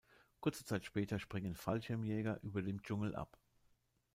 Kurze 0.39 0.65
Zeit 0.65 0.83
später 0.83 1.19
springen 1.19 1.53
Fallschirmjäger 1.55 2.39
über 2.41 2.63
dem 2.63 2.81
Dschungel 2.81 3.15
ab. 3.15 3.37